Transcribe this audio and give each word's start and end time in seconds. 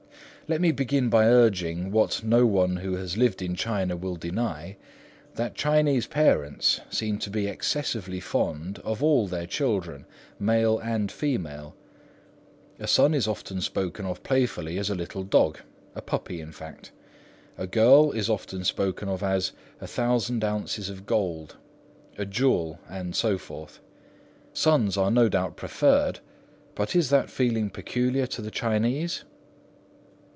Let 0.47 0.59
me 0.59 0.73
begin 0.73 1.07
by 1.07 1.27
urging, 1.27 1.91
what 1.91 2.25
no 2.25 2.45
one 2.45 2.75
who 2.75 2.95
has 2.97 3.15
lived 3.15 3.41
in 3.41 3.55
China 3.55 3.95
will 3.95 4.17
deny, 4.17 4.75
that 5.35 5.55
Chinese 5.55 6.07
parents 6.07 6.81
seem 6.89 7.19
to 7.19 7.29
be 7.29 7.47
excessively 7.47 8.19
fond 8.19 8.77
of 8.79 9.01
all 9.01 9.27
their 9.29 9.45
children, 9.47 10.05
male 10.39 10.77
and 10.79 11.09
female. 11.09 11.73
A 12.79 12.87
son 12.87 13.13
is 13.13 13.29
often 13.29 13.61
spoken 13.61 14.05
of 14.05 14.23
playfully 14.23 14.77
as 14.77 14.89
a 14.89 14.95
little 14.95 15.23
dog,—a 15.23 16.01
puppy, 16.01 16.41
in 16.41 16.51
fact; 16.51 16.91
a 17.57 17.65
girl 17.65 18.11
is 18.11 18.29
often 18.29 18.65
spoken 18.65 19.07
of 19.07 19.23
as 19.23 19.53
"a 19.79 19.87
thousand 19.87 20.43
ounces 20.43 20.89
of 20.89 21.05
gold," 21.05 21.55
a 22.17 22.25
jewel, 22.25 22.77
and 22.89 23.15
so 23.15 23.37
forth. 23.37 23.79
Sons 24.51 24.97
are 24.97 25.11
no 25.11 25.29
doubt 25.29 25.55
preferred; 25.55 26.19
but 26.75 26.93
is 26.93 27.09
that 27.09 27.29
feeling 27.29 27.69
peculiar 27.69 28.27
to 28.27 28.41
the 28.41 28.51
Chinese? 28.51 29.23